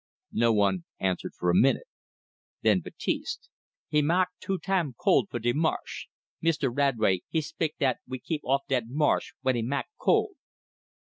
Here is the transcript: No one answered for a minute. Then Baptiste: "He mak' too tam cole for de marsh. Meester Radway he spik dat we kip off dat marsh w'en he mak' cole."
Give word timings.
No 0.33 0.51
one 0.51 0.85
answered 0.99 1.33
for 1.37 1.51
a 1.51 1.55
minute. 1.55 1.85
Then 2.63 2.79
Baptiste: 2.79 3.51
"He 3.87 4.01
mak' 4.01 4.29
too 4.39 4.57
tam 4.57 4.93
cole 4.97 5.27
for 5.29 5.37
de 5.37 5.53
marsh. 5.53 6.07
Meester 6.41 6.71
Radway 6.71 7.21
he 7.29 7.39
spik 7.41 7.75
dat 7.79 7.99
we 8.07 8.17
kip 8.17 8.41
off 8.43 8.63
dat 8.67 8.85
marsh 8.87 9.33
w'en 9.43 9.55
he 9.55 9.61
mak' 9.61 9.89
cole." 9.99 10.33